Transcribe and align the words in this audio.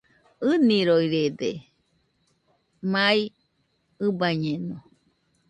ɨniroirede, 0.49 1.51
mai 2.91 3.19
ɨbañeno 4.07 4.75